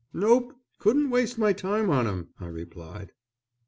"Nope, 0.13 0.55
couldn't 0.79 1.11
waste 1.11 1.37
my 1.37 1.53
time 1.53 1.91
on 1.91 2.07
'em," 2.07 2.29
I 2.39 2.47
replied. 2.47 3.11